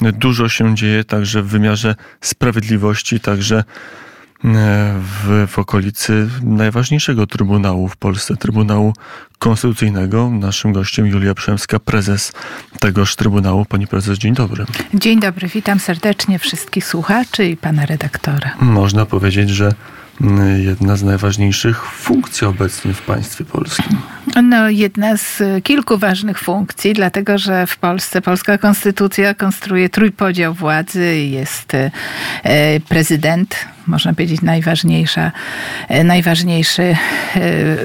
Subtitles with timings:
[0.00, 3.64] dużo się dzieje także w wymiarze sprawiedliwości, także
[4.44, 8.94] w, w okolicy najważniejszego trybunału w Polsce, Trybunału
[9.38, 10.30] Konstytucyjnego.
[10.30, 12.32] Naszym gościem Julia Przemska, prezes
[12.80, 13.64] tegoż Trybunału.
[13.64, 14.64] Pani prezes, dzień dobry.
[14.94, 18.50] Dzień dobry, witam serdecznie wszystkich słuchaczy i pana redaktora.
[18.60, 19.72] Można powiedzieć, że
[20.58, 23.98] jedna z najważniejszych funkcji obecnie w państwie polskim.
[24.42, 31.16] No, jedna z kilku ważnych funkcji, dlatego że w Polsce polska konstytucja konstruuje trójpodział władzy.
[31.16, 31.90] Jest e,
[32.88, 35.32] prezydent, można powiedzieć najważniejsza,
[36.04, 36.96] najważniejszy,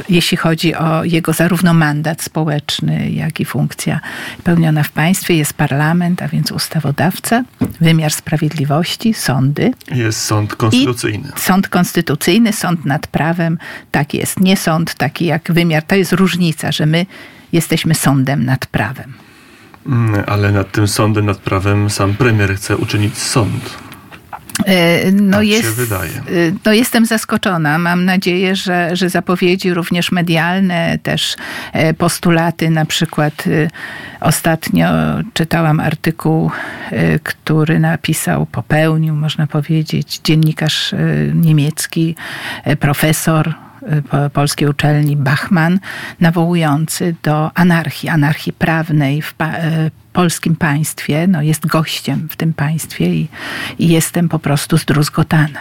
[0.09, 3.99] jeśli chodzi o jego zarówno mandat społeczny, jak i funkcja
[4.43, 5.37] pełniona w państwie.
[5.37, 7.43] Jest parlament, a więc ustawodawca,
[7.81, 9.73] wymiar sprawiedliwości, sądy.
[9.91, 11.31] Jest sąd konstytucyjny.
[11.35, 13.57] sąd konstytucyjny, sąd nad prawem.
[13.91, 14.39] Tak jest.
[14.39, 15.83] Nie sąd taki jak wymiar.
[15.83, 16.30] To jest różnica,
[16.71, 17.05] że my
[17.51, 19.13] jesteśmy sądem nad prawem.
[19.85, 23.77] Mm, ale nad tym sądem, nad prawem sam premier chce uczynić sąd.
[24.65, 26.11] E, no tak jest, się wydaje.
[26.11, 26.21] E,
[26.65, 27.77] no jestem zaskoczona.
[27.77, 31.35] Mam nadzieję, że, że zapowiedzi również medialne, też
[31.73, 33.43] e, postulaty, na przykład
[34.19, 34.87] ostatnio
[35.33, 36.51] czytałam artykuł,
[37.23, 40.95] który napisał, popełnił, można powiedzieć, dziennikarz
[41.33, 42.15] niemiecki,
[42.79, 43.53] profesor
[44.33, 45.79] polskiej uczelni Bachman,
[46.19, 51.27] nawołujący do anarchii, anarchii prawnej w e, polskim państwie.
[51.27, 53.27] No, jest gościem w tym państwie i,
[53.79, 55.59] i jestem po prostu zdruzgotana.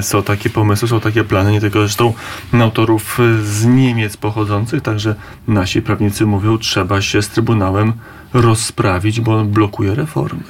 [0.00, 2.12] Są takie pomysły, są takie plany, nie tylko zresztą
[2.52, 5.14] autorów z Niemiec pochodzących, także
[5.48, 7.92] nasi prawnicy mówią, trzeba się z Trybunałem
[8.34, 10.42] rozprawić, bo on blokuje reformy.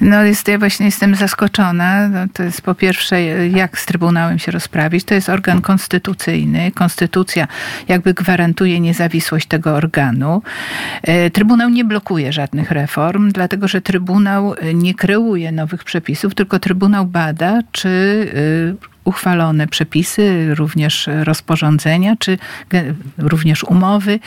[0.00, 2.08] No jest, ja właśnie jestem zaskoczona.
[2.08, 5.04] No, to jest po pierwsze, jak z Trybunałem się rozprawić.
[5.04, 6.72] To jest organ konstytucyjny.
[6.72, 7.48] Konstytucja
[7.88, 10.42] jakby gwarantuje niezawisłość tego organu.
[11.02, 17.06] E, Trybunał nie blokuje żadnych reform, dlatego że Trybunał nie kreuje nowych przepisów, tylko Trybunał
[17.06, 22.38] bada, czy y, uchwalone przepisy, również rozporządzenia, czy
[23.18, 24.20] również umowy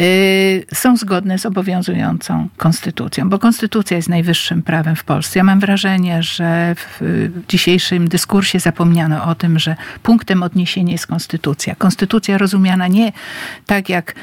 [0.00, 5.38] y, są zgodne z obowiązującą konstytucją, bo konstytucja jest najwyższym prawem w Polsce.
[5.38, 7.00] Ja mam wrażenie, że w
[7.48, 11.74] dzisiejszym dyskursie zapomniano o tym, że punktem odniesienia jest konstytucja.
[11.74, 13.12] Konstytucja rozumiana nie
[13.66, 14.14] tak jak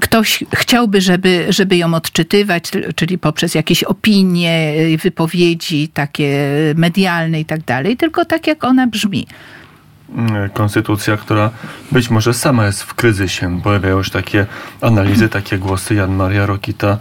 [0.00, 7.64] ktoś chciałby, żeby, żeby ją odczytywać, czyli poprzez jakieś opinie, wypowiedzi takie medialne i tak
[7.64, 9.26] dalej, tylko tak jak ona brzmi.
[10.52, 11.50] Konstytucja, która
[11.92, 13.60] być może sama jest w kryzysie.
[13.62, 14.46] Pojawiają się takie
[14.80, 15.94] analizy, takie głosy.
[15.94, 16.98] Jan Maria Rokita,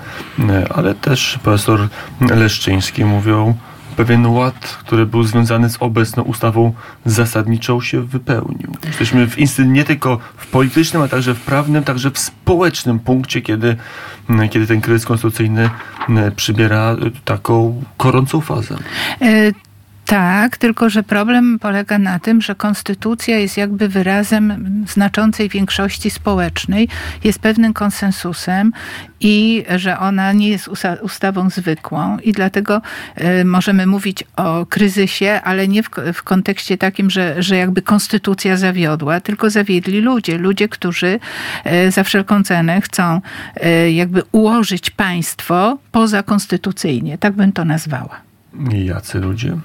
[0.69, 1.87] ale też profesor
[2.21, 3.57] Leszczyński mówią,
[3.93, 6.73] pewien ład, który był związany z obecną ustawą
[7.05, 8.75] zasadniczą się wypełnił.
[8.87, 13.75] Jesteśmy w nie tylko w politycznym, a także w prawnym, także w społecznym punkcie, kiedy,
[14.51, 15.69] kiedy ten kryzys konstytucyjny
[16.35, 16.95] przybiera
[17.25, 18.77] taką gorącą fazę.
[19.21, 19.51] E,
[20.05, 26.89] tak, tylko że problem polega na tym, że konstytucja jest jakby wyrazem znaczącej większości społecznej,
[27.23, 28.71] jest pewnym konsensusem
[29.19, 30.69] i że ona nie jest
[31.01, 32.17] ustawą zwykłą.
[32.19, 32.81] I dlatego
[33.41, 38.57] y, możemy mówić o kryzysie, ale nie w, w kontekście takim, że, że jakby konstytucja
[38.57, 41.19] zawiodła, tylko zawiedli ludzie, ludzie, którzy
[41.87, 43.21] y, za wszelką cenę chcą
[43.65, 48.32] y, jakby ułożyć państwo pozakonstytucyjnie, tak bym to nazwała.
[48.71, 49.57] Jacy ludzie?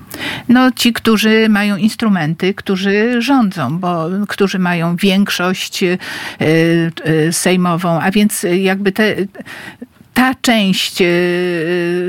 [0.48, 5.98] No ci, którzy mają instrumenty, którzy rządzą, bo którzy mają większość y,
[6.40, 9.14] y, sejmową, a więc jakby te
[10.18, 11.06] ta część e,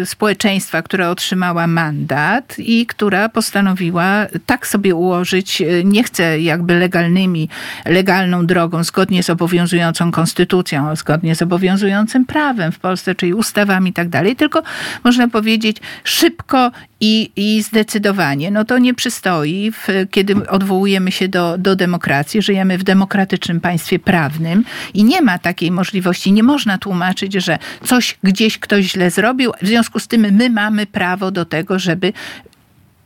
[0.06, 7.50] społeczeństwa, która otrzymała mandat i która postanowiła tak sobie ułożyć, e, nie chce jakby legalnymi,
[7.86, 13.94] legalną drogą, zgodnie z obowiązującą konstytucją, zgodnie z obowiązującym prawem w Polsce, czyli ustawami i
[13.94, 14.62] tak dalej, tylko
[15.04, 16.72] można powiedzieć szybko
[17.02, 18.52] i, i zdecydowanie.
[18.52, 22.42] No to nie przystoi, w, kiedy odwołujemy się do, do demokracji.
[22.42, 26.32] Żyjemy w demokratycznym państwie prawnym i nie ma takiej możliwości.
[26.32, 30.86] Nie można tłumaczyć, że coś gdzieś ktoś źle zrobił, w związku z tym my mamy
[30.86, 32.14] prawo do tego, żeby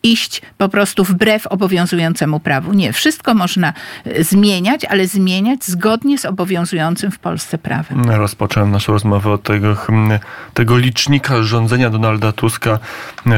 [0.03, 2.73] iść po prostu wbrew obowiązującemu prawu.
[2.73, 3.73] Nie, wszystko można
[4.05, 8.09] e, zmieniać, ale zmieniać zgodnie z obowiązującym w Polsce prawem.
[8.09, 10.19] Rozpocząłem naszą rozmowę od tego, hmm,
[10.53, 12.79] tego licznika rządzenia Donalda Tuska.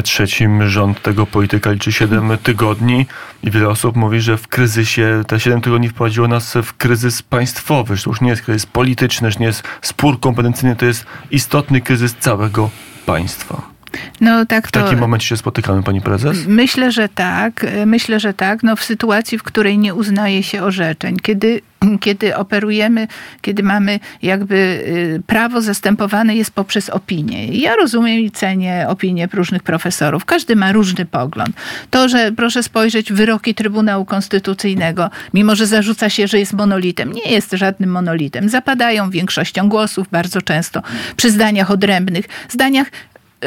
[0.03, 3.05] Trzecim rząd tego polityka liczy 7 tygodni
[3.43, 7.97] i wiele osób mówi, że w kryzysie te 7 tygodni wprowadziło nas w kryzys państwowy.
[7.97, 12.15] To już nie jest kryzys polityczny, już nie jest spór kompetencyjny, to jest istotny kryzys
[12.19, 12.69] całego
[13.05, 13.74] państwa.
[14.21, 14.83] No tak W to...
[14.83, 16.37] takim momencie się spotykamy, pani prezes?
[16.47, 17.65] Myślę, że tak.
[17.85, 18.63] Myślę, że tak.
[18.63, 21.61] No w sytuacji, w której nie uznaje się orzeczeń, kiedy
[22.05, 23.07] kiedy operujemy,
[23.41, 27.47] kiedy mamy jakby y, prawo zastępowane jest poprzez opinię.
[27.47, 30.25] Ja rozumiem i cenię opinie różnych profesorów.
[30.25, 31.55] Każdy ma różny pogląd.
[31.89, 37.31] To, że proszę spojrzeć wyroki Trybunału Konstytucyjnego, mimo że zarzuca się, że jest monolitem, nie
[37.31, 38.49] jest żadnym monolitem.
[38.49, 40.81] Zapadają większością głosów bardzo często
[41.17, 42.87] przy zdaniach odrębnych, zdaniach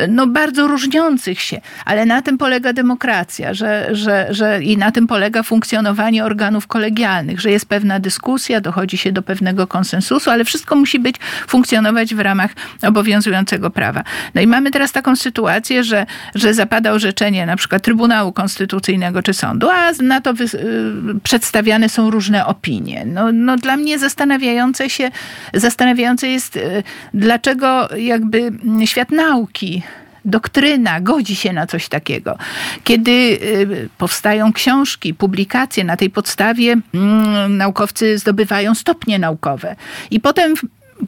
[0.08, 5.06] no, bardzo różniących się, ale na tym polega demokracja, że, że, że i na tym
[5.06, 10.76] polega funkcjonowanie organów kolegialnych, że jest pewna dyskusja, dochodzi się do pewnego konsensusu, ale wszystko
[10.76, 11.16] musi być
[11.46, 12.50] funkcjonować w ramach
[12.82, 14.04] obowiązującego prawa.
[14.34, 19.34] No i mamy teraz taką sytuację, że, że zapada orzeczenie na przykład Trybunału Konstytucyjnego czy
[19.34, 23.04] sądu, a na to wy, y, przedstawiane są różne opinie.
[23.06, 25.10] No, no dla mnie zastanawiające się,
[25.54, 26.82] zastanawiające jest, y,
[27.14, 28.52] dlaczego jakby
[28.84, 29.82] świat nauki
[30.24, 32.38] doktryna godzi się na coś takiego.
[32.84, 39.76] Kiedy y, powstają książki, publikacje, na tej podstawie mm, naukowcy zdobywają stopnie naukowe.
[40.10, 40.54] I potem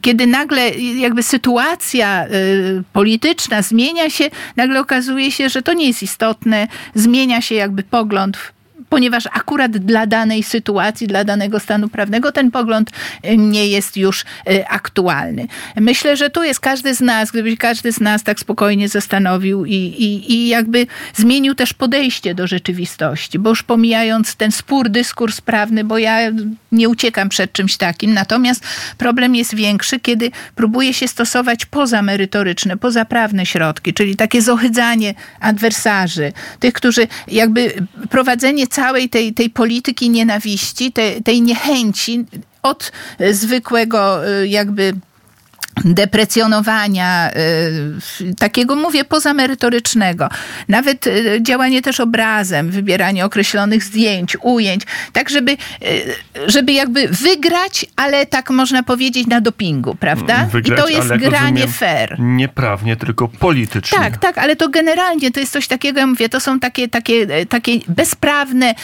[0.01, 6.03] kiedy nagle jakby sytuacja y, polityczna zmienia się, nagle okazuje się, że to nie jest
[6.03, 8.37] istotne, zmienia się jakby pogląd
[8.89, 12.89] ponieważ akurat dla danej sytuacji, dla danego stanu prawnego ten pogląd
[13.25, 15.47] y, nie jest już y, aktualny.
[15.75, 19.73] Myślę, że tu jest każdy z nas, gdyby każdy z nas tak spokojnie zastanowił i,
[19.73, 25.83] i, i jakby zmienił też podejście do rzeczywistości, bo już pomijając ten spór, dyskurs prawny,
[25.83, 26.31] bo ja
[26.71, 28.63] nie uciekam przed czymś takim, natomiast
[28.97, 36.73] problem jest większy, kiedy próbuje się stosować pozamerytoryczne, pozaprawne środki, czyli takie zohydzanie adwersarzy, tych,
[36.73, 37.73] którzy jakby
[38.09, 42.25] prowadzenie całej tej, tej polityki nienawiści, tej, tej niechęci
[42.63, 42.91] od
[43.31, 44.93] zwykłego y, jakby
[45.85, 47.31] deprecjonowania,
[48.21, 50.29] y, takiego mówię pozamerytorycznego.
[50.67, 54.83] Nawet y, działanie też obrazem, wybieranie określonych zdjęć, ujęć,
[55.13, 55.57] tak żeby, y,
[56.47, 60.45] żeby jakby wygrać, ale tak można powiedzieć na dopingu, prawda?
[60.51, 62.15] Wygrać, I to jest granie fair.
[62.19, 63.97] Nieprawnie, tylko politycznie.
[63.97, 67.45] Tak, tak, ale to generalnie to jest coś takiego, ja mówię, to są takie, takie,
[67.45, 68.75] takie bezprawne,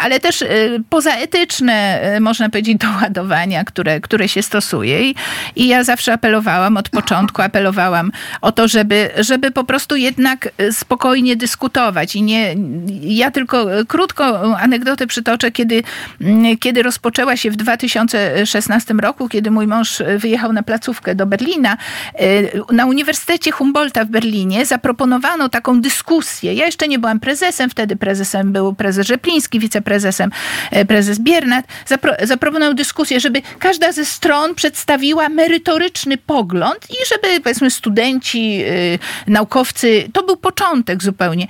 [0.00, 0.44] ale też
[0.90, 5.10] pozaetyczne, można powiedzieć, doładowania, które, które się stosuje.
[5.10, 5.14] I,
[5.56, 11.36] i ja zawsze apelowałam od początku, apelowałam o to, żeby, żeby po prostu jednak spokojnie
[11.36, 12.16] dyskutować.
[12.16, 12.54] I nie,
[13.02, 15.82] ja tylko krótko anegdotę przytoczę, kiedy,
[16.60, 21.76] kiedy rozpoczęła się w 2016 roku, kiedy mój mąż wyjechał na placówkę do Berlina,
[22.72, 26.54] na Uniwersytecie Humboldta w Berlinie zaproponowano taką dyskusję.
[26.54, 30.30] Ja jeszcze nie byłam prezesem, wtedy prezesem był prezes Rzepliński, wiceprezesem
[30.88, 31.64] prezes Biernat.
[31.86, 35.28] Zapro, zaproponował dyskusję, żeby każda ze stron przedstawiła
[36.18, 41.46] pogląd i żeby powiedzmy studenci, yy, naukowcy, to był początek zupełnie.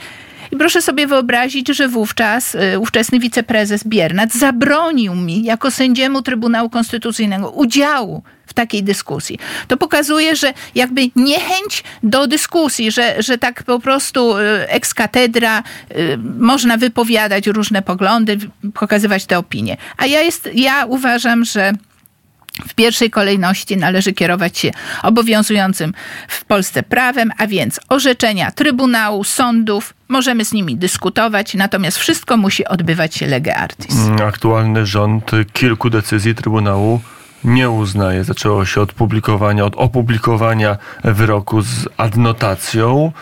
[0.53, 6.71] I proszę sobie wyobrazić, że wówczas y, ówczesny wiceprezes Biernat zabronił mi jako sędziemu Trybunału
[6.71, 9.39] Konstytucyjnego udziału w takiej dyskusji.
[9.69, 15.63] To pokazuje, że jakby niechęć do dyskusji, że, że tak po prostu y, ex katedra
[15.91, 18.39] y, można wypowiadać różne poglądy,
[18.75, 19.77] pokazywać te opinie.
[19.97, 21.73] A ja, jest, ja uważam, że
[22.69, 24.71] w pierwszej kolejności należy kierować się
[25.03, 25.93] obowiązującym
[26.29, 32.65] w Polsce prawem, a więc orzeczenia Trybunału, sądów, możemy z nimi dyskutować, natomiast wszystko musi
[32.65, 33.97] odbywać się lege artis.
[33.97, 37.01] Mm, aktualny rząd kilku decyzji Trybunału
[37.45, 38.25] nie uznaje.
[38.25, 43.13] Zaczęło się od publikowania, od opublikowania wyroku z adnotacją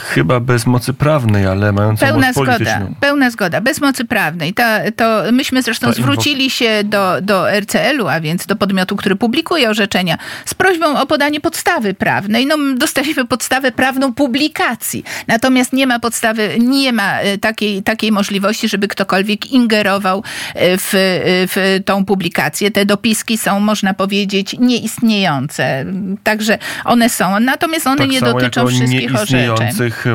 [0.00, 2.66] chyba bez mocy prawnej, ale mającą pełna moc polityczną.
[2.66, 4.54] Zgoda, pełna zgoda, bez mocy prawnej.
[4.54, 4.62] To,
[4.96, 10.18] to myśmy zresztą zwrócili się do, do RCL-u, a więc do podmiotu, który publikuje orzeczenia,
[10.44, 12.46] z prośbą o podanie podstawy prawnej.
[12.46, 15.04] No, dostaliśmy podstawę prawną publikacji.
[15.26, 20.22] Natomiast nie ma podstawy, nie ma e, takiej, takiej możliwości, żeby ktokolwiek ingerował
[20.54, 20.98] e, w, e,
[21.46, 22.70] w tą publikację.
[22.70, 25.84] Te dopiski są, można powiedzieć, nieistniejące.
[26.24, 27.40] Także one są.
[27.40, 29.55] Natomiast one tak nie dotyczą wszystkich orzeczeń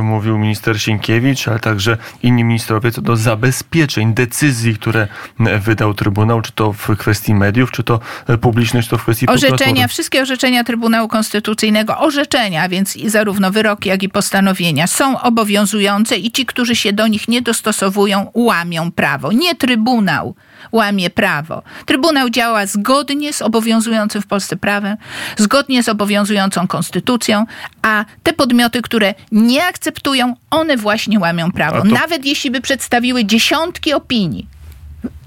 [0.01, 5.07] mówił minister Sienkiewicz, ale także inni ministrowie co do zabezpieczeń, decyzji, które
[5.39, 7.99] wydał Trybunał, czy to w kwestii mediów, czy to
[8.41, 14.03] publiczność, czy to w kwestii Orzeczenia, wszystkie orzeczenia Trybunału Konstytucyjnego, orzeczenia, więc zarówno wyroki, jak
[14.03, 19.31] i postanowienia są obowiązujące i ci, którzy się do nich nie dostosowują, łamią prawo.
[19.31, 20.35] Nie Trybunał
[20.71, 21.63] łamie prawo.
[21.85, 24.97] Trybunał działa zgodnie z obowiązującym w Polsce prawem,
[25.37, 27.45] zgodnie z obowiązującą konstytucją,
[27.81, 31.81] a te podmioty, które nie akceptują, one właśnie łamią prawo.
[31.81, 31.87] To...
[31.87, 34.47] Nawet jeśli by przedstawiły dziesiątki opinii,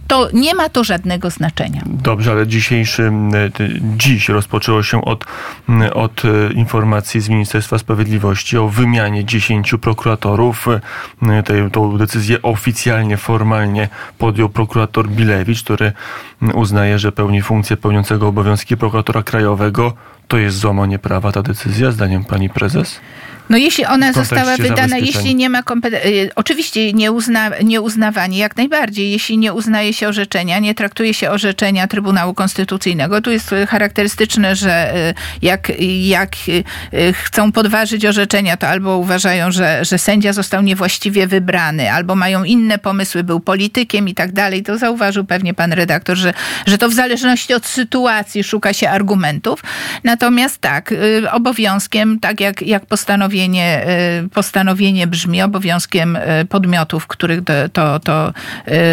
[0.06, 1.82] to nie ma to żadnego znaczenia.
[1.86, 3.12] Dobrze, ale dzisiejszy,
[3.96, 5.24] dziś rozpoczęło się od,
[5.94, 6.22] od
[6.54, 10.66] informacji z Ministerstwa Sprawiedliwości o wymianie 10 prokuratorów.
[11.44, 15.92] Tej, tą decyzję oficjalnie, formalnie podjął prokurator Bilewicz, który
[16.54, 19.92] uznaje, że pełni funkcję pełniącego obowiązki prokuratora krajowego.
[20.28, 23.00] To jest złamanie prawa ta decyzja, zdaniem pani prezes?
[23.50, 29.10] No jeśli ona została wydana, jeśli nie ma kompetencji, y, oczywiście nieuzna, nieuznawanie jak najbardziej,
[29.10, 34.96] jeśli nie uznaje się orzeczenia, nie traktuje się orzeczenia Trybunału Konstytucyjnego, tu jest charakterystyczne, że
[35.10, 35.72] y, jak,
[36.02, 42.14] jak y, chcą podważyć orzeczenia, to albo uważają, że, że sędzia został niewłaściwie wybrany, albo
[42.14, 46.34] mają inne pomysły, był politykiem i tak dalej, to zauważył pewnie pan redaktor, że,
[46.66, 49.62] że to w zależności od sytuacji szuka się argumentów.
[50.04, 50.94] Natomiast tak,
[51.32, 53.86] obowiązkiem, tak jak, jak postanowił postanowienie,
[54.24, 57.40] y, postanowienie brzmi obowiązkiem y, podmiotów, których
[57.72, 58.32] to, to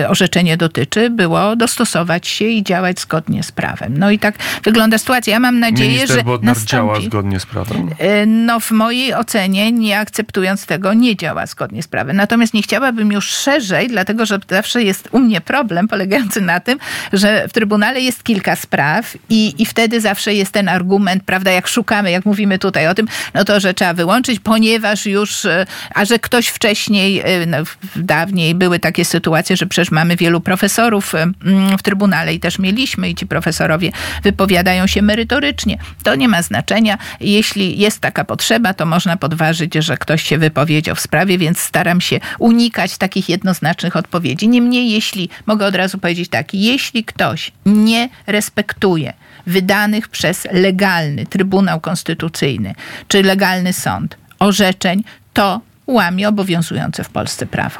[0.01, 3.97] y, orzeczenie dotyczy, było dostosować się i działać zgodnie z prawem.
[3.97, 5.33] No i tak wygląda sytuacja.
[5.33, 7.89] Ja mam nadzieję, Minister że Bodnar nastąpi, działa zgodnie z prawem?
[8.27, 12.15] No w mojej ocenie, nie akceptując tego, nie działa zgodnie z prawem.
[12.15, 16.79] Natomiast nie chciałabym już szerzej, dlatego że zawsze jest u mnie problem polegający na tym,
[17.13, 21.67] że w Trybunale jest kilka spraw i, i wtedy zawsze jest ten argument, prawda, jak
[21.67, 26.05] szukamy, jak mówimy tutaj o tym, no to, że trzeba wyłączyć ponieważ już, e, a
[26.05, 27.57] że ktoś wcześniej, e, no,
[27.95, 32.59] dawniej były takie sytuacje, że przecież mamy wielu profesorów e, mm, w Trybunale i też
[32.59, 33.91] mieliśmy i ci profesorowie
[34.23, 35.77] wypowiadają się merytorycznie.
[36.03, 36.97] To nie ma znaczenia.
[37.19, 42.01] Jeśli jest taka potrzeba, to można podważyć, że ktoś się wypowiedział w sprawie, więc staram
[42.01, 44.47] się unikać takich jednoznacznych odpowiedzi.
[44.47, 49.13] Niemniej, jeśli, mogę od razu powiedzieć tak, jeśli ktoś nie respektuje
[49.47, 52.75] wydanych przez legalny Trybunał Konstytucyjny
[53.07, 57.79] czy legalny sąd orzeczeń, to łamie obowiązujące w Polsce prawo.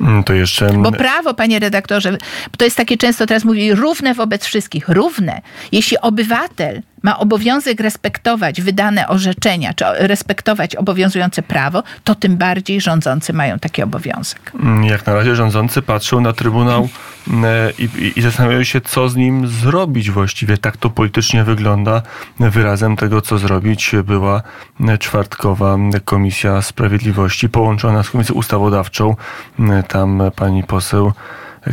[0.00, 0.72] Mm, to jeszcze...
[0.72, 2.16] Bo prawo, panie redaktorze,
[2.58, 4.88] to jest takie często teraz mówi równe wobec wszystkich.
[4.88, 5.40] Równe.
[5.72, 13.32] Jeśli obywatel ma obowiązek respektować wydane orzeczenia, czy respektować obowiązujące prawo, to tym bardziej rządzący
[13.32, 14.52] mają taki obowiązek.
[14.60, 16.88] Mm, jak na razie rządzący patrzą na Trybunał
[17.78, 20.58] i, i, i zastanawiają się, co z nim zrobić właściwie.
[20.58, 22.02] Tak to politycznie wygląda.
[22.40, 24.42] Wyrazem tego, co zrobić, była
[24.98, 29.16] czwartkowa Komisja Sprawiedliwości połączona z Komisją Ustawodawczą.
[29.88, 31.12] Tam pani poseł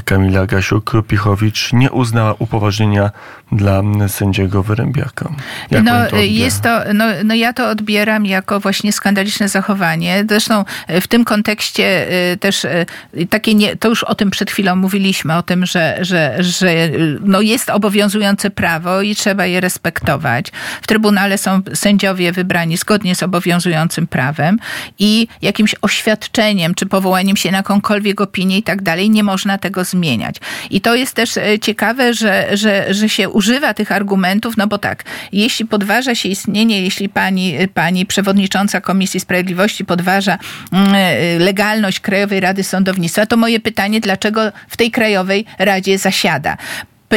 [0.05, 3.11] Kamila Gasiuk-Pichowicz nie uznała upoważnienia
[3.51, 5.29] dla sędziego Wyrębiaka.
[5.71, 10.25] Jak no, jest to, no, no ja to odbieram jako właśnie skandaliczne zachowanie.
[10.29, 12.85] Zresztą e, w tym kontekście e, też e,
[13.29, 16.89] takie nie, to już o tym przed chwilą mówiliśmy, o tym, że, że, że
[17.21, 20.51] no jest obowiązujące prawo i trzeba je respektować.
[20.81, 24.59] W Trybunale są sędziowie wybrani zgodnie z obowiązującym prawem
[24.99, 29.82] i jakimś oświadczeniem, czy powołaniem się na jakąkolwiek opinię i tak dalej, nie można tego
[29.83, 30.35] zmieniać.
[30.69, 35.03] I to jest też ciekawe, że, że, że się używa tych argumentów, no bo tak,
[35.31, 40.37] jeśli podważa się istnienie, jeśli pani, pani przewodnicząca Komisji Sprawiedliwości podważa
[40.71, 40.95] mm,
[41.39, 46.57] legalność Krajowej Rady Sądownictwa, to moje pytanie, dlaczego w tej Krajowej Radzie zasiada?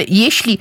[0.09, 0.59] Jeśli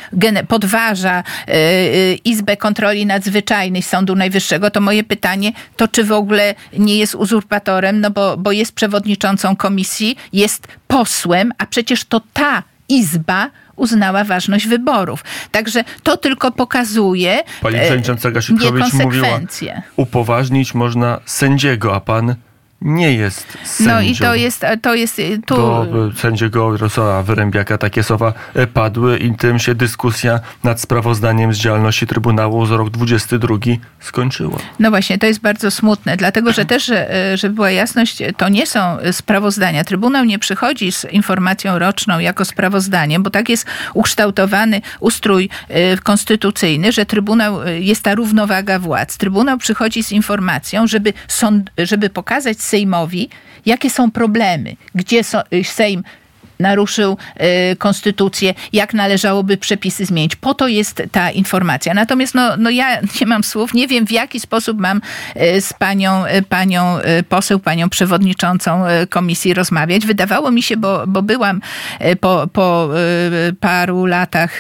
[0.48, 6.56] podważa e, e, Izbę Kontroli Nadzwyczajnej Sądu Najwyższego, to moje pytanie, to czy w ogóle
[6.78, 12.64] nie jest uzurpatorem, no bo, bo jest przewodniczącą komisji, jest posłem, a przecież to ta
[12.90, 15.24] Izba uznała ważność wyborów.
[15.52, 19.40] Także to tylko pokazuje Pani przewodnicząca Gasiukowicz mówiła,
[19.96, 22.36] upoważnić można sędziego, a pan
[22.86, 23.94] nie jest sędzią.
[23.94, 25.56] No i to jest, to jest tu...
[25.56, 31.58] Do sędziego Jarosława Wyrębiaka takie słowa e, padły i tym się dyskusja nad sprawozdaniem z
[31.58, 33.56] działalności Trybunału za rok 22
[34.00, 34.58] skończyła.
[34.80, 38.68] No właśnie, to jest bardzo smutne, dlatego że też, e, żeby była jasność, to nie
[38.68, 39.84] są sprawozdania.
[39.84, 45.50] Trybunał nie przychodzi z informacją roczną jako sprawozdaniem, bo tak jest ukształtowany ustrój
[46.04, 49.18] konstytucyjny, że Trybunał jest ta równowaga władz.
[49.18, 53.30] Trybunał przychodzi z informacją, żeby, sąd, żeby pokazać Sejmowi,
[53.66, 55.22] jakie są problemy, gdzie
[55.54, 56.04] y, Sejm
[56.60, 57.18] naruszył
[57.72, 60.36] y, konstytucję, jak należałoby przepisy zmienić.
[60.36, 61.94] Po to jest ta informacja.
[61.94, 65.02] Natomiast no, no ja nie mam słów, nie wiem w jaki sposób mam
[65.36, 66.98] y, z panią, y, panią
[67.30, 70.06] poseł, panią przewodniczącą komisji rozmawiać.
[70.06, 71.62] Wydawało mi się, bo, bo byłam
[72.20, 72.90] po, po
[73.60, 74.60] paru latach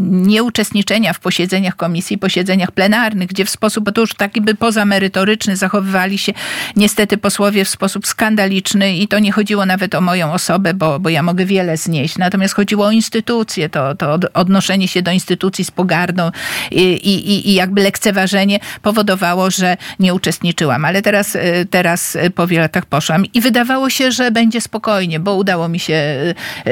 [0.00, 5.56] nieuczestniczenia w posiedzeniach komisji, posiedzeniach plenarnych, gdzie w sposób, bo to już taki by pozamerytoryczny
[5.56, 6.32] zachowywali się
[6.76, 11.08] niestety posłowie w sposób skandaliczny i to nie chodziło nawet o moją osobę, bo, bo
[11.08, 12.18] ja mogę wiele znieść.
[12.18, 16.30] Natomiast chodziło o instytucje, to, to odnoszenie się do instytucji z pogardą
[16.70, 20.84] i, i, i jakby lekceważenie powodowało, że nie uczestniczyłam.
[20.84, 21.38] Ale teraz,
[21.70, 26.16] teraz po wielu latach poszłam i wydawało się, że będzie spokojnie, bo udało mi się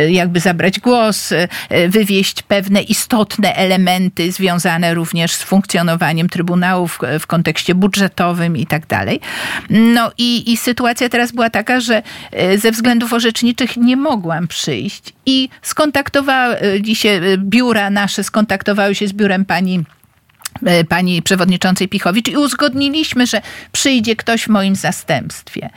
[0.08, 1.30] jakby zabrać głos,
[1.88, 9.20] wywieść pewne istotne elementy związane również z funkcjonowaniem Trybunału w, kontekście budżetowym i tak dalej.
[9.70, 12.02] No i, i sytuacja teraz była taka, że
[12.56, 15.12] ze względów orzeczniczych nie mogłam przyjść.
[15.26, 16.56] I skontaktowały
[16.94, 19.84] się, e, biura nasze skontaktowały się z biurem pani
[20.88, 23.40] pani przewodniczącej Pichowicz i uzgodniliśmy, że
[23.72, 25.70] przyjdzie ktoś w moim zastępstwie.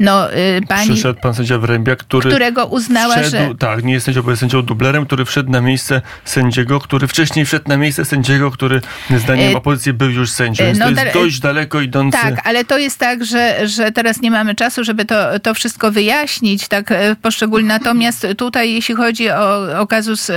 [0.00, 3.54] No, e, pani, Przyszedł pan sędzia Wrębia, który którego uznała, wszedł, że...
[3.58, 7.46] Tak, nie jest sędzią, bo jest sędzią dublerem, który wszedł na miejsce sędziego, który wcześniej
[7.46, 8.80] wszedł na miejsce sędziego, który
[9.16, 10.64] zdaniem e, opozycji był już sędzią.
[10.64, 12.18] Więc no, to jest dość daleko idący...
[12.22, 15.90] Tak, ale to jest tak, że, że teraz nie mamy czasu, żeby to, to wszystko
[15.90, 17.68] wyjaśnić, tak poszczególnie.
[17.68, 20.30] Natomiast tutaj, jeśli chodzi o, o kazus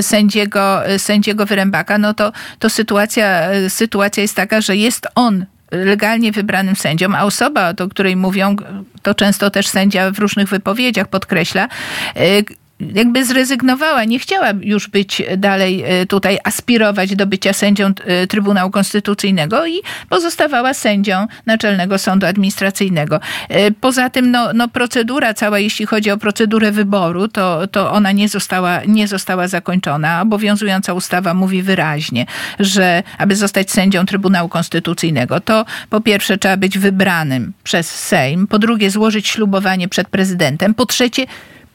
[0.00, 3.25] sędziego, sędziego Wyrębaka, no to, to sytuacja
[3.68, 8.56] sytuacja jest taka, że jest on legalnie wybranym sędzią, a osoba, do której mówią,
[9.02, 11.68] to często też sędzia w różnych wypowiedziach podkreśla,
[12.80, 18.70] jakby zrezygnowała, nie chciała już być dalej e, tutaj, aspirować do bycia sędzią e, Trybunału
[18.70, 23.20] Konstytucyjnego i pozostawała sędzią Naczelnego Sądu Administracyjnego.
[23.48, 28.12] E, poza tym no, no procedura cała, jeśli chodzi o procedurę wyboru, to, to ona
[28.12, 30.22] nie została, nie została zakończona.
[30.22, 32.26] Obowiązująca ustawa mówi wyraźnie,
[32.60, 38.58] że aby zostać sędzią Trybunału Konstytucyjnego, to po pierwsze trzeba być wybranym przez Sejm, po
[38.58, 41.26] drugie złożyć ślubowanie przed prezydentem, po trzecie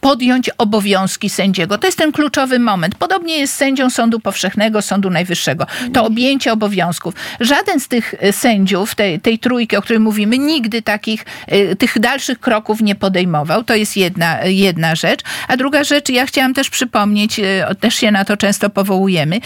[0.01, 1.77] podjąć obowiązki sędziego.
[1.77, 2.95] To jest ten kluczowy moment.
[2.95, 5.65] Podobnie jest z sędzią Sądu Powszechnego, Sądu Najwyższego.
[5.93, 7.13] To objęcie obowiązków.
[7.39, 11.99] Żaden z tych e, sędziów, tej, tej trójki, o której mówimy, nigdy takich, e, tych
[11.99, 13.63] dalszych kroków nie podejmował.
[13.63, 15.21] To jest jedna, jedna rzecz.
[15.47, 19.39] A druga rzecz, ja chciałam też przypomnieć, e, też się na to często powołujemy,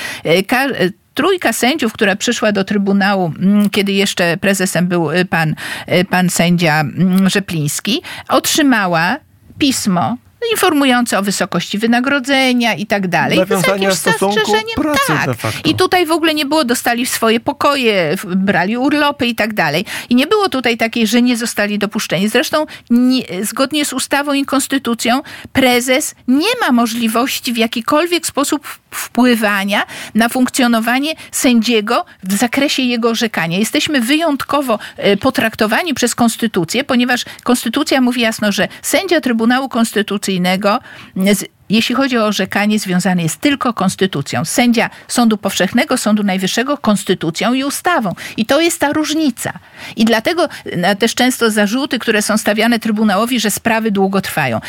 [1.13, 5.55] trójka sędziów, która przyszła do Trybunału, mm, kiedy jeszcze prezesem był pan,
[6.09, 9.17] pan sędzia mm, Rzepliński, otrzymała
[9.57, 10.17] pismo
[10.51, 13.37] informujące o wysokości wynagrodzenia i tak dalej.
[13.95, 14.01] Z
[14.35, 14.75] zastrzeżeniem.
[15.41, 15.65] tak.
[15.65, 19.85] I tutaj w ogóle nie było, dostali swoje pokoje, brali urlopy i tak dalej.
[20.09, 22.29] I nie było tutaj takiej, że nie zostali dopuszczeni.
[22.29, 25.21] Zresztą nie, zgodnie z ustawą i konstytucją
[25.53, 29.83] prezes nie ma możliwości w jakikolwiek sposób wpływania
[30.15, 33.57] na funkcjonowanie sędziego w zakresie jego orzekania.
[33.57, 40.79] Jesteśmy wyjątkowo e, potraktowani przez konstytucję, ponieważ konstytucja mówi jasno, że sędzia Trybunału Konstytucyjnego
[41.69, 44.45] jeśli chodzi o orzekanie, związany jest tylko konstytucją.
[44.45, 48.13] Sędzia Sądu Powszechnego, Sądu Najwyższego, konstytucją i ustawą.
[48.37, 49.53] I to jest ta różnica.
[49.95, 54.61] I dlatego e, też często zarzuty, które są stawiane Trybunałowi, że sprawy długo trwają.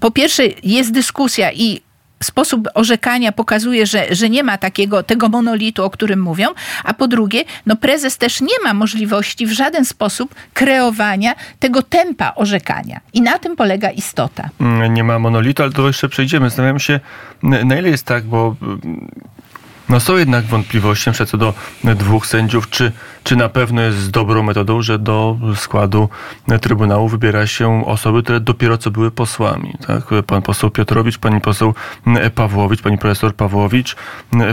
[0.00, 1.85] Po pierwsze, jest dyskusja i
[2.26, 6.48] sposób orzekania pokazuje, że, że nie ma takiego tego monolitu, o którym mówią,
[6.84, 12.32] a po drugie, no prezes też nie ma możliwości w żaden sposób kreowania tego tempa
[12.34, 13.00] orzekania.
[13.12, 14.48] I na tym polega istota.
[14.60, 16.48] Mm, nie ma monolitu, ale to jeszcze przejdziemy.
[16.48, 17.00] Zastanawiam się,
[17.42, 18.56] na ile jest tak, bo
[19.88, 22.92] no są jednak wątpliwości co do dwóch sędziów, czy,
[23.26, 26.08] czy na pewno jest dobrą metodą, że do składu
[26.60, 29.74] Trybunału wybiera się osoby, które dopiero co były posłami.
[29.86, 30.24] Tak?
[30.26, 31.74] Pan poseł Piotrowicz, pani poseł
[32.34, 33.96] Pawłowicz, pani profesor Pawłowicz,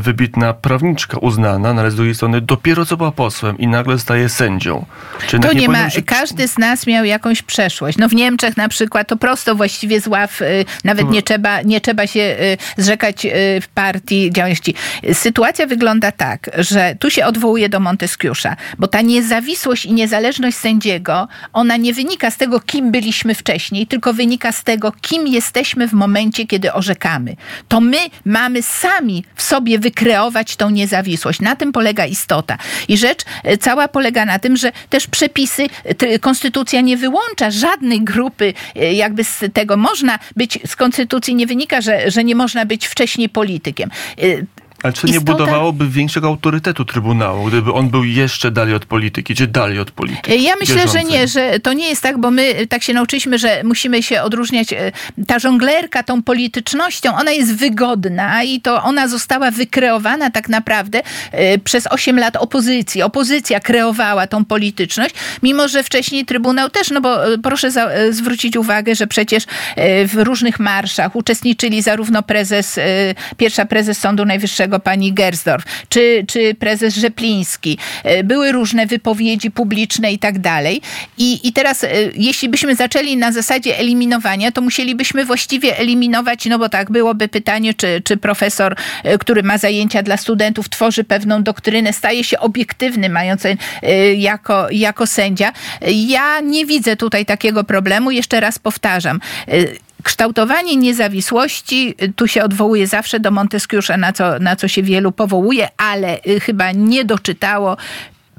[0.01, 4.29] wybitna prawniczka uznana, no ale z drugiej strony dopiero co była posłem i nagle staje
[4.29, 4.85] sędzią.
[5.27, 6.01] Czy to nie, nie ma, się...
[6.01, 7.97] każdy z nas miał jakąś przeszłość.
[7.97, 11.81] No w Niemczech na przykład to prosto właściwie z ław, y, nawet nie trzeba, nie
[11.81, 13.29] trzeba się y, zrzekać y,
[13.61, 14.75] w partii działalności
[15.13, 21.27] sytuacja wygląda tak, że tu się odwołuje do Monteskiusza, bo ta niezawisłość i niezależność sędziego,
[21.53, 25.93] ona nie wynika z tego, kim byliśmy wcześniej, tylko wynika z tego, kim jesteśmy w
[25.93, 27.35] momencie, kiedy orzekamy.
[27.67, 31.41] To my mamy sami w sobie wykreować tą niezawisłość.
[31.41, 32.57] Na tym polega istota.
[32.87, 35.65] I rzecz e, cała polega na tym, że też przepisy,
[36.21, 41.81] konstytucja nie wyłącza żadnej grupy, e, jakby z tego można być, z konstytucji nie wynika,
[41.81, 43.89] że, że nie można być wcześniej politykiem.
[44.83, 49.35] E, ale czy nie budowałoby większego autorytetu Trybunału, gdyby on był jeszcze dalej od polityki,
[49.35, 50.43] czy dalej od polityki?
[50.43, 51.01] Ja myślę, bieżącej?
[51.01, 54.21] że nie, że to nie jest tak, bo my tak się nauczyliśmy, że musimy się
[54.21, 54.73] odróżniać.
[54.73, 54.91] E,
[55.27, 61.57] ta żonglerka tą politycznością, ona jest wygodna i to ona została wykreowana tak naprawdę e,
[61.57, 63.01] przez 8 lat opozycji.
[63.01, 68.57] Opozycja kreowała tą polityczność, mimo że wcześniej Trybunał też, no bo e, proszę za, zwrócić
[68.57, 69.43] uwagę, że przecież
[70.07, 72.79] w różnych marszach uczestniczyli zarówno prezes,
[73.37, 77.77] pierwsza prezes Sądu Najwyższego, tego pani Gersdorf, czy, czy prezes Rzepliński.
[78.23, 80.81] Były różne wypowiedzi publiczne i tak dalej.
[81.17, 86.69] I, I teraz, jeśli byśmy zaczęli na zasadzie eliminowania, to musielibyśmy właściwie eliminować, no bo
[86.69, 88.75] tak, byłoby pytanie, czy, czy profesor,
[89.19, 93.43] który ma zajęcia dla studentów, tworzy pewną doktrynę, staje się obiektywny, mając
[94.15, 95.51] jako, jako sędzia.
[95.91, 98.11] Ja nie widzę tutaj takiego problemu.
[98.11, 99.19] Jeszcze raz powtarzam.
[100.03, 105.67] Kształtowanie niezawisłości, tu się odwołuje zawsze do Monteskiusza, na co, na co się wielu powołuje,
[105.77, 107.77] ale chyba nie doczytało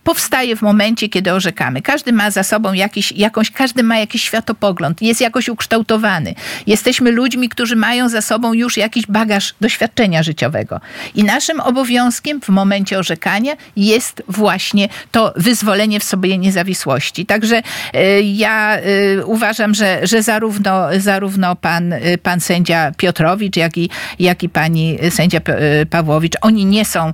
[0.05, 1.83] powstaje w momencie, kiedy orzekamy.
[1.83, 6.35] Każdy ma za sobą jakiś, jakąś, każdy ma jakiś światopogląd, jest jakoś ukształtowany.
[6.67, 10.81] Jesteśmy ludźmi, którzy mają za sobą już jakiś bagaż doświadczenia życiowego.
[11.15, 17.27] I naszym obowiązkiem w momencie orzekania jest właśnie to wyzwolenie w sobie niezawisłości.
[17.27, 23.77] Także y, ja y, uważam, że, że zarówno, zarówno pan, y, pan sędzia Piotrowicz, jak
[23.79, 25.41] i, jak i pani sędzia
[25.91, 27.13] Pawłowicz, oni nie są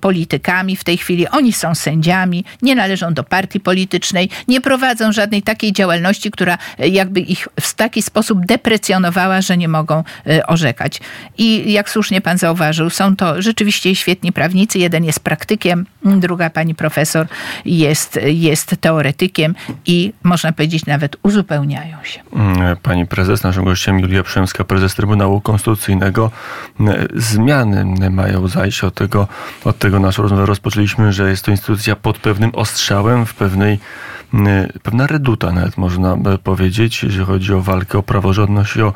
[0.00, 2.27] politykami w tej chwili, oni są sędziami
[2.62, 7.74] nie należą do partii politycznej, nie prowadzą żadnej takiej działalności, która e, jakby ich w
[7.74, 11.00] taki sposób deprecjonowała, że nie mogą e, orzekać.
[11.38, 14.78] I jak słusznie pan zauważył, są to rzeczywiście świetni prawnicy.
[14.78, 17.26] Jeden jest praktykiem, druga pani profesor
[17.64, 19.54] jest, jest teoretykiem
[19.86, 22.20] i można powiedzieć nawet uzupełniają się.
[22.32, 26.30] Mm, pani prezes, naszym gościem Julia Przemska, prezes Trybunału Konstytucyjnego.
[26.80, 29.28] Mm, zmiany mają zajść od tego,
[29.64, 33.78] od tego naszą rozmowę rozpoczęliśmy, że jest to instytucja pod pewnym ostrzałem, w pewnej
[34.82, 38.92] pewna reduta nawet można powiedzieć, jeżeli chodzi o walkę o praworządność i o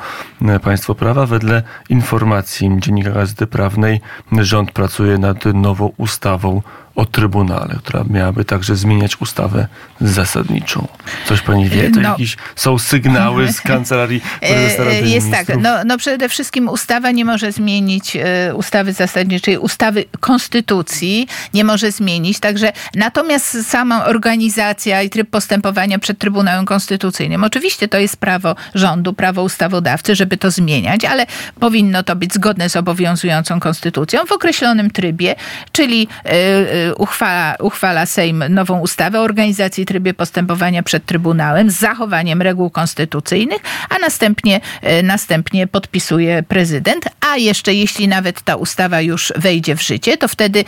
[0.62, 1.26] państwo prawa.
[1.26, 4.00] Wedle informacji Dziennika Gazety Prawnej
[4.32, 6.62] rząd pracuje nad nową ustawą
[6.94, 9.66] o Trybunale, która miałaby także zmieniać ustawę
[10.00, 10.88] zasadniczą.
[11.26, 11.90] Coś pani wie?
[11.90, 12.08] To no.
[12.08, 15.12] jakieś są sygnały z kancelarii prezesa Rady Jest tak.
[15.12, 15.46] Ministrów?
[15.46, 15.56] tak.
[15.62, 21.92] No, no przede wszystkim ustawa nie może zmienić e, ustawy zasadniczej, ustawy konstytucji nie może
[21.92, 22.40] zmienić.
[22.40, 29.12] Także natomiast sama organizacja i tryb postępowania przed Trybunałem Konstytucyjnym, oczywiście to jest prawo rządu,
[29.12, 31.26] prawo ustawodawcy, żeby to zmieniać, ale
[31.60, 35.34] powinno to być zgodne z obowiązującą konstytucją w określonym trybie,
[35.72, 41.78] czyli yy, uchwala, uchwala Sejm nową ustawę o organizacji i trybie postępowania przed Trybunałem z
[41.78, 49.00] zachowaniem reguł konstytucyjnych, a następnie, e, następnie podpisuje prezydent, a jeszcze jeśli nawet ta ustawa
[49.00, 50.64] już wejdzie w życie, to wtedy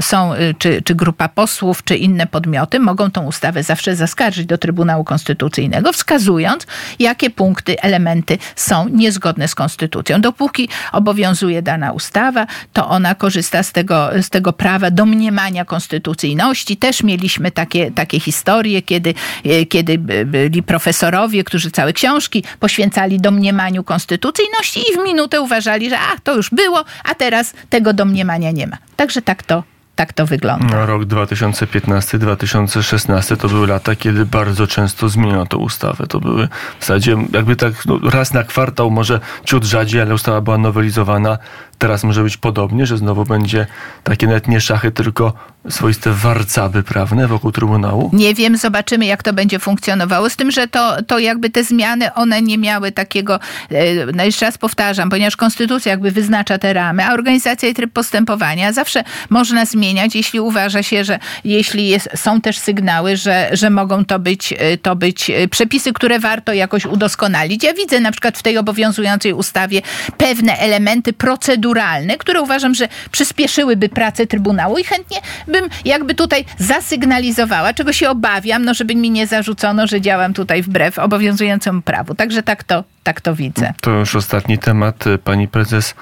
[0.00, 4.58] są, e, czy, czy grupa posłów, czy inne podmioty mogą tą ustawę zawsze zaskarżyć do
[4.58, 6.66] Trybunału Konstytucyjnego, wskazując,
[6.98, 10.20] jakie punkty, elementy są niezgodne z konstytucją.
[10.20, 16.76] Dopóki obowiązuje dana ustawa, to ona korzysta z tego, z tego prawa domniemania konstytucyjności.
[16.76, 23.84] Też mieliśmy takie, takie historie, kiedy, e, kiedy byli profesorowie, którzy całe książki poświęcali domniemaniu
[23.84, 28.66] konstytucyjności i w minutę uważali, że a, to już było, a teraz tego domniemania nie
[28.66, 28.76] ma.
[28.96, 29.62] Także tak to
[29.96, 30.66] tak to wygląda.
[30.66, 36.06] No, rok 2015-2016 to były lata, kiedy bardzo często zmieniono tę ustawę.
[36.06, 40.40] To były w zasadzie jakby tak no, raz na kwartał, może ciut rzadziej, ale ustawa
[40.40, 41.38] była nowelizowana
[41.78, 43.66] teraz może być podobnie, że znowu będzie
[44.04, 45.32] takie nawet nie szachy, tylko
[45.70, 48.10] swoiste warcaby prawne wokół Trybunału?
[48.12, 50.30] Nie wiem, zobaczymy jak to będzie funkcjonowało.
[50.30, 54.46] Z tym, że to, to jakby te zmiany, one nie miały takiego, e, no jeszcze
[54.46, 59.64] raz powtarzam, ponieważ konstytucja jakby wyznacza te ramy, a organizacja i tryb postępowania zawsze można
[59.64, 64.54] zmieniać, jeśli uważa się, że jeśli jest, są też sygnały, że, że mogą to być,
[64.58, 67.64] e, to być e, przepisy, które warto jakoś udoskonalić.
[67.64, 69.82] Ja widzę na przykład w tej obowiązującej ustawie
[70.18, 76.44] pewne elementy procedury proceduralne, które uważam, że przyspieszyłyby pracę Trybunału i chętnie bym jakby tutaj
[76.58, 82.14] zasygnalizowała, czego się obawiam, no żeby mi nie zarzucono, że działam tutaj wbrew obowiązującemu prawu.
[82.14, 83.74] Także tak to, tak to widzę.
[83.80, 85.04] To już ostatni temat.
[85.24, 85.94] Pani prezes,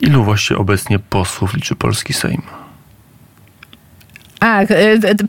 [0.00, 2.42] ilu właściwie obecnie posłów liczy polski Sejm?
[4.40, 4.66] A, e,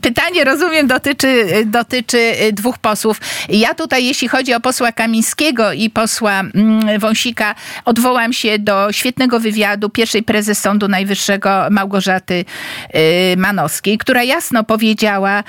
[0.02, 3.20] pytanie rozumiem dotyczy, dotyczy e, dwóch posłów.
[3.48, 9.40] Ja tutaj, jeśli chodzi o posła Kamińskiego i posła mm, Wąsika, odwołam się do świetnego
[9.40, 12.44] wywiadu pierwszej prezes Sądu Najwyższego Małgorzaty
[12.92, 15.44] e, Manowskiej, która jasno powiedziała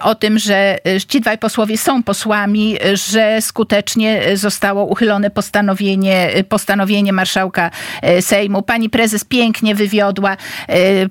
[0.00, 7.70] o tym, że ci dwaj posłowie są posłami, że skutecznie zostało uchylone postanowienie, postanowienie marszałka
[8.20, 8.62] Sejmu.
[8.62, 10.36] Pani prezes pięknie wywiodła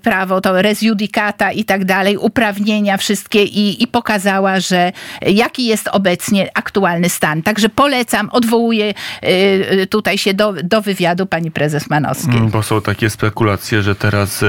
[0.01, 5.65] prawo, to res judicata i tak dalej dalej, uprawnienia wszystkie i, i pokazała, że jaki
[5.65, 7.41] jest obecnie aktualny stan.
[7.41, 12.38] Także polecam, odwołuję y, tutaj się do, do wywiadu pani prezes Manowskiej.
[12.38, 14.45] Mm, bo są takie spekulacje, że teraz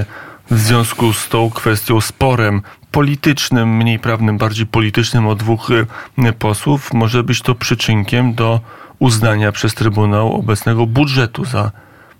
[0.50, 6.92] w związku z tą kwestią, sporem politycznym, mniej prawnym, bardziej politycznym o dwóch y, posłów,
[6.92, 8.60] może być to przyczynkiem do
[8.98, 11.70] uznania przez Trybunał obecnego budżetu za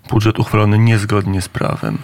[0.09, 1.97] budżet uchwalony niezgodnie z prawem.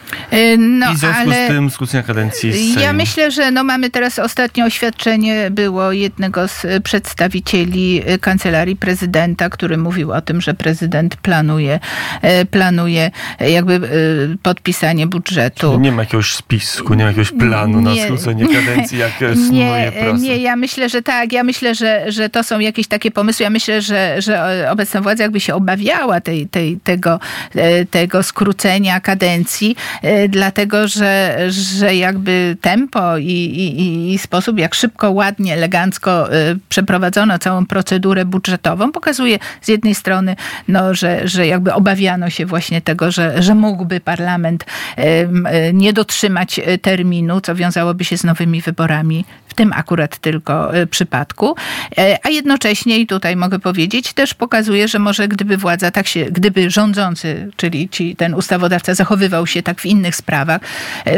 [0.57, 2.79] No, I w związku z tym skrócenia kadencji Sejm.
[2.79, 9.77] Ja myślę, że no mamy teraz ostatnie oświadczenie było jednego z przedstawicieli kancelarii prezydenta, który
[9.77, 11.79] mówił o tym, że prezydent planuje,
[12.51, 13.89] planuje jakby
[14.43, 15.79] podpisanie budżetu.
[15.79, 19.11] Nie ma jakiegoś spisku, nie ma jakiegoś planu nie, na skrócenie kadencji, jak
[19.51, 20.17] nie, prasa.
[20.17, 21.33] Nie, ja myślę, że tak.
[21.33, 23.43] Ja myślę, że, że to są jakieś takie pomysły.
[23.43, 27.19] Ja myślę, że, że obecna władza jakby się obawiała tej, tej, tego,
[27.91, 29.75] tego skrócenia kadencji,
[30.30, 36.30] dlatego że, że jakby tempo i, i, i sposób, jak szybko, ładnie, elegancko
[36.69, 40.36] przeprowadzono całą procedurę budżetową, pokazuje z jednej strony,
[40.67, 44.65] no, że, że jakby obawiano się właśnie tego, że, że mógłby parlament
[45.73, 51.56] nie dotrzymać terminu, co wiązałoby się z nowymi wyborami w tym akurat tylko przypadku,
[52.23, 56.69] a jednocześnie i tutaj mogę powiedzieć, też pokazuje, że może gdyby władza tak się, gdyby
[56.69, 60.61] rządzący, czyli ci, ten ustawodawca zachowywał się tak w innych sprawach,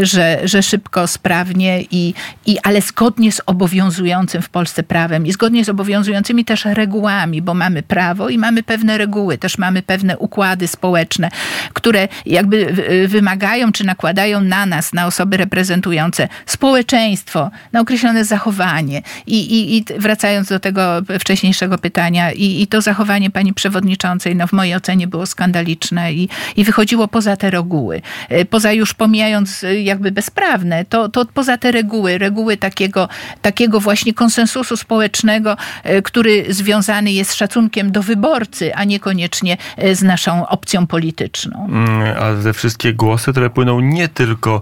[0.01, 2.13] że, że szybko, sprawnie i,
[2.45, 7.53] i ale zgodnie z obowiązującym w Polsce prawem i zgodnie z obowiązującymi też regułami, bo
[7.53, 11.29] mamy prawo i mamy pewne reguły, też mamy pewne układy społeczne,
[11.73, 12.73] które jakby
[13.07, 19.01] wymagają czy nakładają na nas, na osoby reprezentujące społeczeństwo, na określone zachowanie.
[19.27, 24.47] I, i, i wracając do tego wcześniejszego pytania, i, i to zachowanie pani przewodniczącej, no
[24.47, 28.01] w mojej ocenie było skandaliczne i, i wychodziło poza te reguły.
[28.49, 33.09] Poza już pomijając jakby bezprawne, to, to poza te reguły, reguły takiego,
[33.41, 35.57] takiego właśnie konsensusu społecznego,
[36.03, 39.57] który związany jest z szacunkiem do wyborcy, a niekoniecznie
[39.93, 41.69] z naszą opcją polityczną.
[42.19, 44.61] A te wszystkie głosy, które płyną nie tylko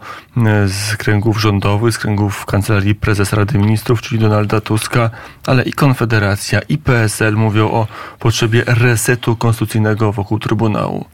[0.68, 5.10] z kręgów rządowych, z kręgów Kancelarii Prezes Rady Ministrów, czyli Donalda Tuska,
[5.48, 7.88] ale i Konfederacja, i PSL mówią o
[8.20, 11.06] potrzebie resetu konstytucyjnego wokół Trybunału.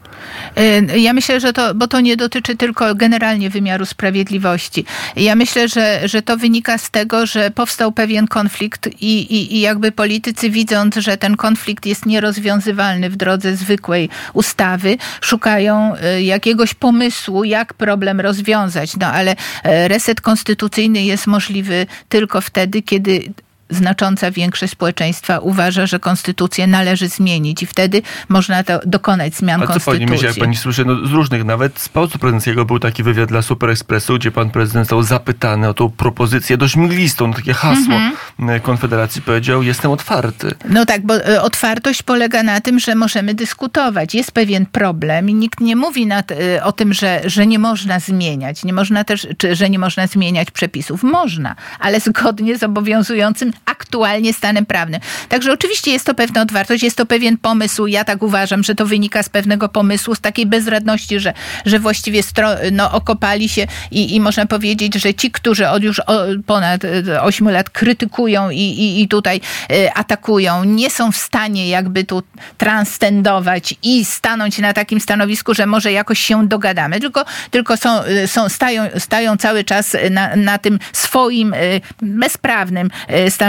[0.98, 4.86] Ja myślę, że to, bo to nie dotyczy tylko generalnie wymiaru sprawiedliwości.
[5.16, 9.60] Ja myślę, że, że to wynika z tego, że powstał pewien konflikt i, i, i
[9.60, 17.44] jakby politycy widząc, że ten konflikt jest nierozwiązywalny w drodze zwykłej ustawy, szukają jakiegoś pomysłu,
[17.44, 18.98] jak problem rozwiązać.
[18.98, 23.34] No ale reset konstytucyjny jest możliwy tylko wtedy, kiedy
[23.70, 29.68] znacząca większość społeczeństwa uważa, że konstytucję należy zmienić i wtedy można to dokonać zmian A
[29.68, 30.00] co konstytucji.
[30.00, 33.30] pani myśli, jak pani słyszy, no, z różnych, nawet z Pałacu Prezydenckiego był taki wywiad
[33.30, 37.54] dla Super Expressu, gdzie pan prezydent został zapytany o tą propozycję dość mglistą, no, takie
[37.54, 37.94] hasło
[38.40, 38.62] Mhm.
[38.62, 40.52] Konfederacji, powiedział, jestem otwarty.
[40.70, 44.16] No tak, bo e, otwartość polega na tym, że możemy dyskutować.
[44.16, 48.00] Jest pewien problem i nikt nie mówi nad, e, o tym, że, że nie można
[48.00, 48.64] zmieniać.
[48.64, 51.04] Nie można też, czy, że nie można zmieniać przepisów.
[51.04, 55.02] Można, ale zgodnie z obowiązującym aktualnie stanem prawnym.
[55.30, 57.88] Także oczywiście jest to pewna otwartość, jest to pewien pomysł.
[57.88, 61.34] Ja tak uważam, że to wynika z pewnego pomysłu, z takiej bezradności, że,
[61.66, 66.00] że właściwie stro, no, okopali się i, i można powiedzieć, że ci, którzy od już
[66.00, 66.82] o, ponad
[67.22, 69.42] 8 lat krytykują i, i, i tutaj
[69.72, 72.24] y, atakują, nie są w stanie jakby tu
[72.58, 78.28] transcendować i stanąć na takim stanowisku, że może jakoś się dogadamy, tylko, tylko są, y,
[78.28, 82.90] są, stają, stają cały czas na, na tym swoim y, bezprawnym
[83.30, 83.47] stanowisku,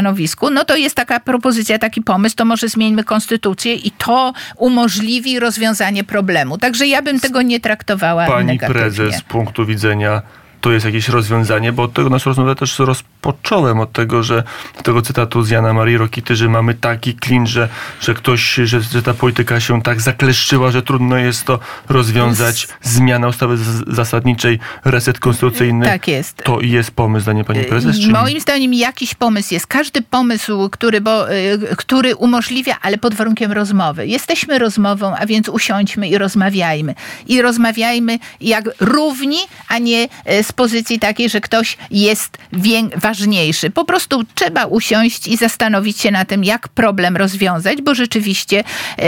[0.50, 6.04] no to jest taka propozycja, taki pomysł, to może zmieńmy konstytucję i to umożliwi rozwiązanie
[6.04, 6.58] problemu.
[6.58, 8.82] Także ja bym tego nie traktowała Pani negatywnie.
[8.82, 10.22] prezes z punktu widzenia
[10.60, 14.42] to jest jakieś rozwiązanie, bo od tego naszą rozmowę też rozpocząłem, od tego, że
[14.82, 17.68] tego cytatu z Jana Marii Rokity, że mamy taki klincz, że,
[18.00, 22.68] że ktoś, że, że ta polityka się tak zakleszczyła, że trudno jest to rozwiązać.
[22.82, 25.86] Zmiana ustawy zasadniczej, reset konstytucyjny.
[25.86, 26.36] Tak jest.
[26.44, 28.00] To jest pomysł, zdanie pani prezes?
[28.00, 28.08] Czy...
[28.08, 29.66] Moim zdaniem jakiś pomysł jest.
[29.66, 34.06] Każdy pomysł, który, bo, y, który umożliwia, ale pod warunkiem rozmowy.
[34.06, 36.94] Jesteśmy rozmową, a więc usiądźmy i rozmawiajmy.
[37.26, 42.38] I rozmawiajmy jak równi, a nie y, z pozycji takiej, że ktoś jest
[42.96, 43.70] ważniejszy.
[43.70, 48.64] Po prostu trzeba usiąść i zastanowić się na tym, jak problem rozwiązać, bo rzeczywiście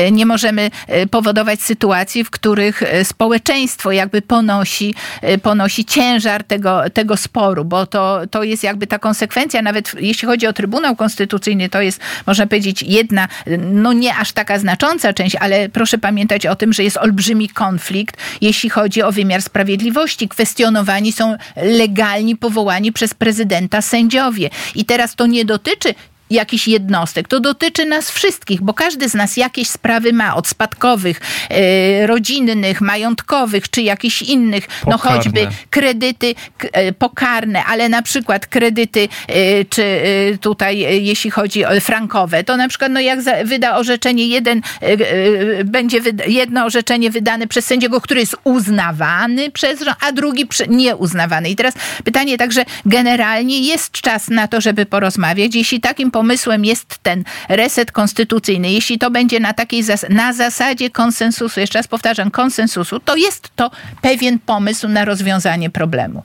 [0.07, 0.70] y, nie możemy
[1.03, 4.94] y, powodować sytuacji, w których y, społeczeństwo jakby ponosi,
[5.42, 10.46] ponosi ciężar tego, tego sporu, bo to, to jest jakby ta konsekwencja, nawet jeśli chodzi
[10.46, 15.68] o Trybunał Konstytucyjny, to jest, można powiedzieć, jedna, no nie aż taka znacząca część, ale
[15.68, 20.29] proszę pamiętać o tym, że jest olbrzymi konflikt, jeśli chodzi o wymiar sprawiedliwości.
[20.29, 24.50] Kwestionowani są legalni, powołani przez prezydenta sędziowie.
[24.74, 25.94] I teraz to nie dotyczy
[26.30, 27.28] jakichś jednostek.
[27.28, 32.80] To dotyczy nas wszystkich, bo każdy z nas jakieś sprawy ma, od spadkowych, e, rodzinnych,
[32.80, 35.16] majątkowych, czy jakichś innych, no Pokarne.
[35.18, 36.34] choćby kredyty
[36.72, 42.44] e, pokarne, ale na przykład kredyty, e, czy e, tutaj, e, jeśli chodzi o frankowe,
[42.44, 47.46] to na przykład, no jak za, wyda orzeczenie jeden, e, będzie wyda, jedno orzeczenie wydane
[47.46, 51.50] przez sędziego, który jest uznawany przez rząd, a drugi nieuznawany.
[51.50, 55.54] I teraz pytanie także generalnie jest czas na to, żeby porozmawiać.
[55.54, 60.90] Jeśli takim pomysłem jest ten reset konstytucyjny, jeśli to będzie na takiej zas- na zasadzie
[60.90, 63.70] konsensusu, jeszcze raz powtarzam, konsensusu, to jest to
[64.02, 66.22] pewien pomysł na rozwiązanie problemu.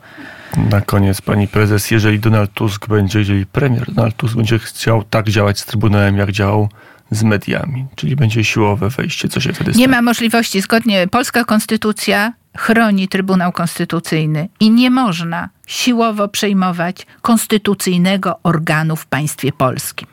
[0.71, 5.29] Na koniec, pani prezes, jeżeli Donald Tusk będzie, jeżeli premier Donald Tusk będzie chciał tak
[5.29, 6.69] działać z Trybunałem, jak działał
[7.11, 9.87] z mediami, czyli będzie siłowe wejście, co się wtedy Nie stanie?
[9.87, 18.95] ma możliwości, zgodnie polska konstytucja chroni Trybunał Konstytucyjny i nie można siłowo przejmować konstytucyjnego organu
[18.95, 20.07] w państwie polskim.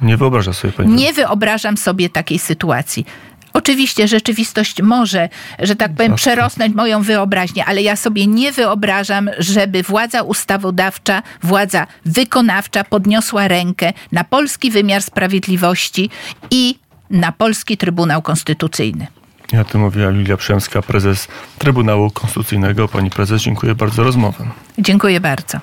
[0.00, 0.94] Nie wyobraża sobie pani.
[0.94, 3.06] Nie wyobrażam sobie takiej sytuacji.
[3.52, 5.28] Oczywiście rzeczywistość może,
[5.58, 11.86] że tak powiem, przerosnąć moją wyobraźnię, ale ja sobie nie wyobrażam, żeby władza ustawodawcza, władza
[12.04, 16.10] wykonawcza podniosła rękę na polski wymiar sprawiedliwości
[16.50, 16.78] i
[17.10, 19.06] na polski Trybunał Konstytucyjny.
[19.52, 22.88] Ja tu mówiła Julia Przemska, prezes Trybunału Konstytucyjnego.
[22.88, 24.44] Pani prezes, dziękuję bardzo za rozmowę.
[24.78, 25.58] Dziękuję bardzo.